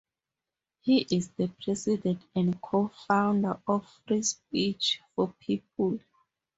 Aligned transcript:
He 0.79 1.03
is 1.11 1.29
the 1.37 1.49
President 1.63 2.23
and 2.35 2.59
Co-Founder 2.59 3.59
of 3.67 3.87
Free 4.07 4.23
Speech 4.23 4.99
for 5.15 5.31
People. 5.39 5.99